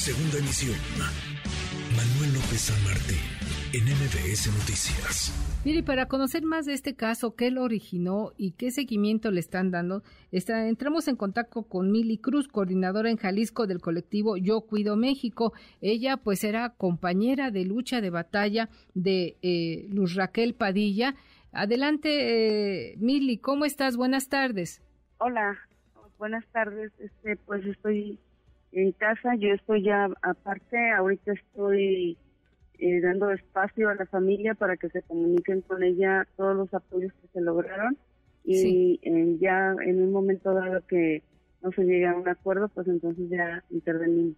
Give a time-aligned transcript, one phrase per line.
[0.00, 0.78] Segunda emisión.
[1.94, 3.20] Manuel López San Martín,
[3.74, 5.30] en MBS Noticias.
[5.62, 9.70] Mire, para conocer más de este caso, qué lo originó y qué seguimiento le están
[9.70, 10.02] dando,
[10.32, 15.52] está, entramos en contacto con Mili Cruz, coordinadora en Jalisco del colectivo Yo Cuido México.
[15.82, 21.14] Ella pues era compañera de lucha, de batalla de eh, Luz Raquel Padilla.
[21.52, 23.98] Adelante, eh, Mili, ¿cómo estás?
[23.98, 24.80] Buenas tardes.
[25.18, 25.58] Hola,
[26.16, 26.90] buenas tardes.
[26.98, 28.18] Este, pues estoy
[28.72, 32.16] en casa, yo estoy ya aparte, ahorita estoy
[32.78, 37.12] eh, dando espacio a la familia para que se comuniquen con ella todos los apoyos
[37.20, 37.98] que se lograron
[38.44, 41.22] y eh, ya en un momento dado que
[41.62, 44.36] no se llegue a un acuerdo, pues entonces ya intervenimos.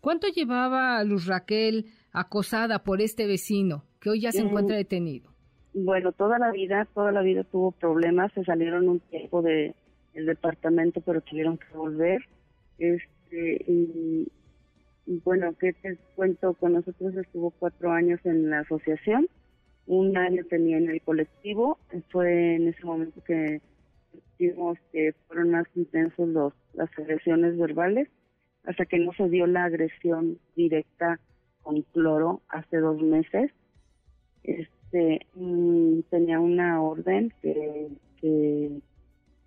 [0.00, 5.30] ¿Cuánto llevaba Luz Raquel acosada por este vecino que hoy ya se encuentra detenido?
[5.74, 9.74] Bueno, toda la vida, toda la vida tuvo problemas, se salieron un tiempo de
[10.14, 12.20] el departamento, pero tuvieron que volver.
[12.78, 14.30] Este, y,
[15.24, 16.54] bueno, ¿qué te cuento?
[16.54, 19.28] Con nosotros estuvo cuatro años en la asociación,
[19.86, 21.78] un año tenía en el colectivo,
[22.10, 23.60] fue en ese momento que
[24.38, 28.08] vimos que fueron más intensos los, las agresiones verbales,
[28.64, 31.18] hasta que no se dio la agresión directa
[31.62, 33.50] con cloro hace dos meses.
[34.44, 37.88] Este, mm, tenía una orden que,
[38.20, 38.70] que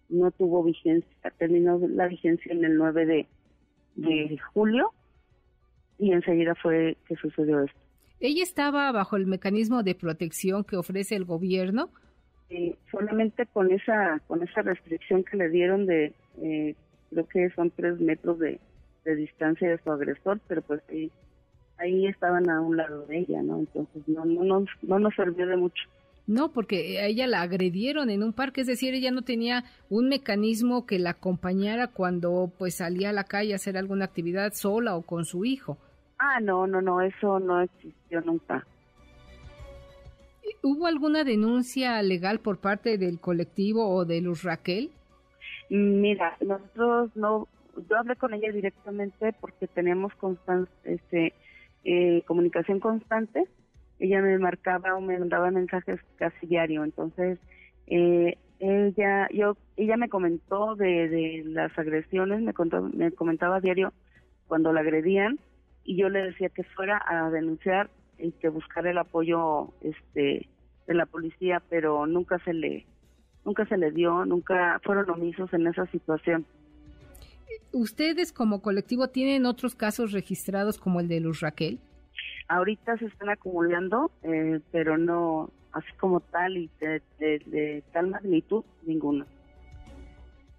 [0.09, 3.27] no tuvo vigencia, terminó la vigencia en el 9 de,
[3.95, 4.91] de julio
[5.97, 7.79] y enseguida fue que sucedió esto.
[8.19, 11.89] ¿Ella estaba bajo el mecanismo de protección que ofrece el gobierno?
[12.49, 16.75] Eh, solamente con esa con esa restricción que le dieron de, eh,
[17.09, 18.59] creo que son tres metros de,
[19.03, 21.11] de distancia de su agresor, pero pues ahí,
[21.77, 23.59] ahí estaban a un lado de ella, ¿no?
[23.59, 25.83] Entonces no, no, no, no nos sirvió de mucho.
[26.27, 30.09] No, porque a ella la agredieron en un parque, es decir, ella no tenía un
[30.09, 34.95] mecanismo que la acompañara cuando pues salía a la calle a hacer alguna actividad sola
[34.95, 35.77] o con su hijo.
[36.17, 38.65] Ah, no, no, no, eso no existió nunca.
[40.63, 44.89] ¿Hubo alguna denuncia legal por parte del colectivo o de Luz Raquel?
[45.69, 47.47] Mira, nosotros no,
[47.87, 50.11] yo hablé con ella directamente porque tenemos
[50.83, 51.33] este,
[51.83, 53.47] eh, comunicación constante
[53.99, 57.39] ella me marcaba o me mandaba mensajes casi diario, entonces
[57.87, 63.93] eh, ella yo ella me comentó de, de las agresiones, me, contó, me comentaba diario
[64.47, 65.39] cuando la agredían
[65.83, 70.47] y yo le decía que fuera a denunciar y que buscara el apoyo este
[70.87, 72.85] de la policía, pero nunca se le
[73.43, 76.45] nunca se le dio, nunca fueron omisos en esa situación.
[77.71, 81.79] ¿Ustedes como colectivo tienen otros casos registrados como el de Luz Raquel?
[82.47, 89.25] Ahorita se están acumulando, eh, pero no así como tal y de, tal magnitud, ninguno.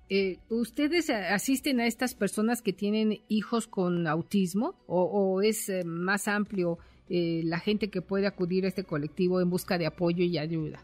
[0.08, 6.28] Eh, ¿Ustedes asisten a estas personas que tienen hijos con autismo o, es eh, más
[6.28, 10.80] amplio la gente que puede acudir a este colectivo en busca de apoyo y ayuda?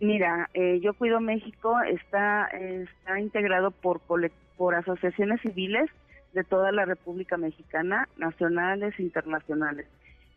[0.00, 0.48] Mira,
[0.80, 5.90] Yo Cuido México está, está integrado por, por asociaciones civiles
[6.32, 9.86] de toda la República Mexicana, nacionales e internacionales.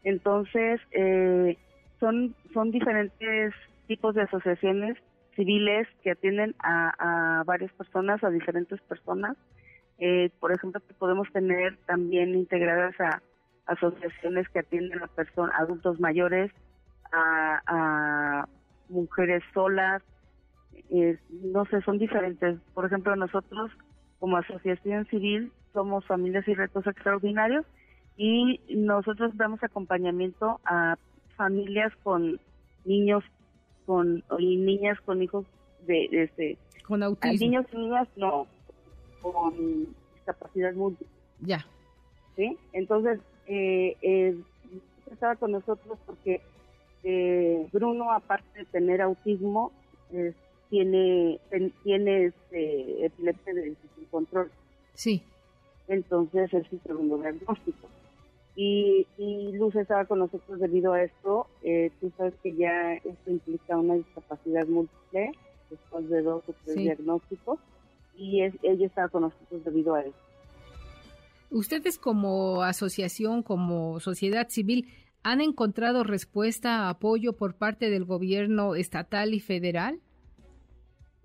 [0.03, 1.57] Entonces, eh,
[1.99, 3.53] son, son diferentes
[3.87, 4.97] tipos de asociaciones
[5.35, 9.37] civiles que atienden a, varias personas, a diferentes personas.
[9.99, 13.21] Eh, por ejemplo, podemos tener también integradas a
[13.67, 16.51] asociaciones que atienden a personas, adultos mayores,
[17.11, 18.47] a,
[18.89, 20.01] mujeres solas,
[20.89, 22.59] eh, no sé, son diferentes.
[22.73, 23.71] Por ejemplo, nosotros
[24.19, 27.65] como asociación civil somos Familias y Retos Extraordinarios
[28.23, 30.95] y nosotros damos acompañamiento a
[31.35, 32.39] familias con
[32.85, 33.23] niños
[33.87, 35.43] con y niñas con hijos
[35.87, 36.55] de, este
[36.85, 37.39] con autismo.
[37.39, 38.45] niños y niñas no
[39.23, 41.07] con discapacidad múltiple.
[41.39, 41.65] Ya.
[42.35, 44.37] Sí entonces eh, eh,
[45.11, 46.41] estaba con nosotros porque
[47.03, 49.71] eh, Bruno aparte de tener autismo
[50.13, 50.35] eh,
[50.69, 51.39] tiene
[51.83, 54.51] tiene este, epilepsia de sin control.
[54.93, 55.23] Sí.
[55.87, 57.87] Entonces es su segundo diagnóstico
[59.17, 61.47] y, Luz estaba con nosotros debido a esto.
[61.63, 65.31] Eh, tú sabes que ya esto implica una discapacidad múltiple
[65.69, 67.59] después de dos o tres diagnósticos
[68.17, 70.19] y ella estaba con nosotros debido a esto.
[71.49, 74.87] ¿Ustedes como asociación, como sociedad civil,
[75.23, 79.99] han encontrado respuesta, apoyo por parte del gobierno estatal y federal?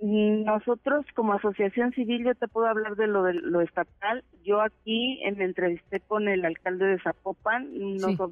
[0.09, 4.23] Nosotros como asociación civil, yo te puedo hablar de lo de lo estatal.
[4.45, 7.69] Yo aquí me entrevisté con el alcalde de Zapopan,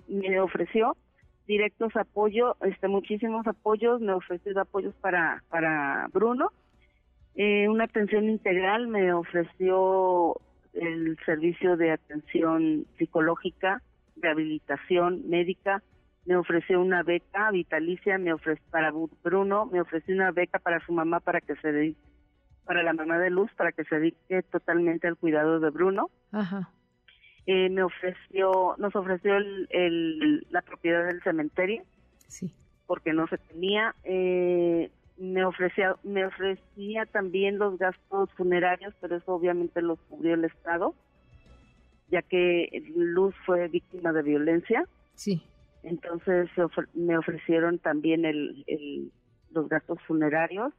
[0.07, 0.97] me ofreció
[1.49, 6.53] directos apoyo, este muchísimos apoyos, me ofreció apoyos para para Bruno,
[7.35, 10.37] eh, una atención integral, me ofreció
[10.75, 13.83] el servicio de atención psicológica,
[14.17, 15.83] rehabilitación médica,
[16.27, 18.93] me ofreció una beca vitalicia, me ofreció para
[19.23, 22.01] Bruno, me ofreció una beca para su mamá para que se dedique,
[22.65, 26.11] para la mamá de Luz, para que se dedique totalmente al cuidado de Bruno.
[26.33, 26.71] Ajá.
[27.47, 31.83] Eh, me ofreció, nos ofreció el, la propiedad del cementerio.
[32.27, 32.55] Sí.
[32.87, 33.95] Porque no se tenía.
[34.05, 40.45] Eh, me ofrecía, me ofrecía también los gastos funerarios, pero eso obviamente los cubrió el
[40.45, 40.95] Estado,
[42.09, 44.85] ya que Luz fue víctima de violencia.
[45.15, 45.43] Sí.
[45.85, 46.49] Entonces
[46.95, 49.13] me ofrecieron también el, el,
[49.53, 50.73] los gastos funerarios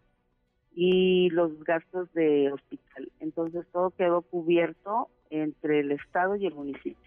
[0.74, 3.12] y los gastos de hospital.
[3.20, 6.98] Entonces todo quedó cubierto entre el Estado y el municipio.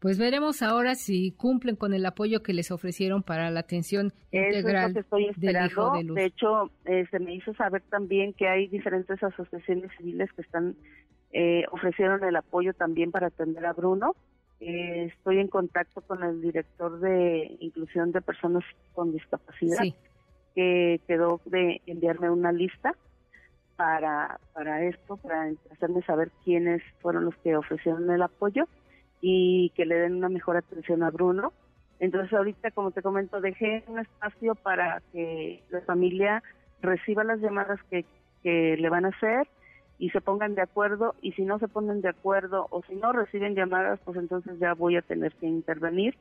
[0.00, 4.92] Pues veremos ahora si cumplen con el apoyo que les ofrecieron para la atención integral
[4.92, 5.92] es estoy esperando.
[5.92, 10.40] de, de hecho, eh, se me hizo saber también que hay diferentes asociaciones civiles que
[10.42, 10.74] están
[11.32, 14.16] eh, ofrecieron el apoyo también para atender a Bruno.
[14.60, 18.62] Eh, estoy en contacto con el director de inclusión de personas
[18.92, 19.82] con discapacidad,
[20.54, 22.94] que quedó de enviarme una lista
[23.76, 28.68] para, para esto, para hacerme saber quiénes fueron los que ofrecieron el apoyo
[29.22, 31.54] y que le den una mejor atención a Bruno.
[31.98, 36.42] Entonces ahorita, como te comento, dejé un espacio para que la familia
[36.82, 38.04] reciba las llamadas que,
[38.42, 39.48] que le van a hacer
[40.00, 43.12] y se pongan de acuerdo y si no se ponen de acuerdo o si no
[43.12, 46.16] reciben llamadas, pues entonces ya voy a tener que intervenir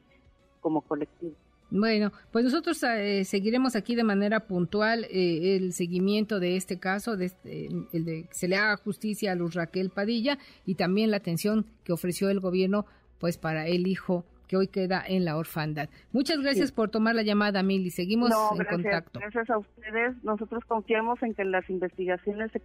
[0.59, 1.33] como colectivo.
[1.71, 7.15] Bueno, pues nosotros eh, seguiremos aquí de manera puntual eh, el seguimiento de este caso,
[7.15, 11.09] de este, el de que se le haga justicia a Luz Raquel Padilla y también
[11.09, 12.85] la atención que ofreció el gobierno
[13.17, 15.89] pues para el hijo que hoy queda en la orfandad.
[16.11, 17.91] Muchas gracias por tomar la llamada, Mili.
[17.91, 19.19] Seguimos en contacto.
[19.19, 20.21] Gracias a ustedes.
[20.23, 22.59] Nosotros confiamos en que las investigaciones se,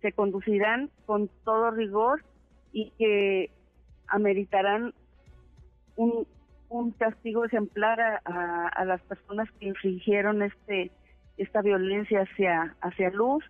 [0.00, 2.22] se conducirán con todo rigor
[2.72, 3.50] y que
[4.08, 4.94] ameritarán
[5.96, 6.26] un,
[6.68, 10.90] un castigo ejemplar a, a, las personas que infringieron este
[11.36, 13.44] esta violencia hacia hacia Luz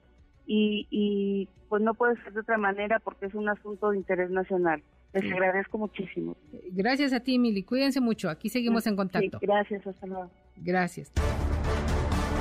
[0.46, 4.30] y, y pues no puede ser de otra manera porque es un asunto de interés
[4.30, 4.82] nacional.
[5.12, 6.36] Les agradezco muchísimo.
[6.70, 7.64] Gracias a ti, Mili.
[7.64, 8.30] Cuídense mucho.
[8.30, 9.38] Aquí seguimos en contacto.
[9.40, 9.86] Sí, gracias.
[9.86, 10.30] Hasta luego.
[10.56, 11.12] Gracias.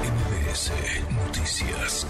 [0.04, 0.72] MBS
[1.12, 2.08] Noticias.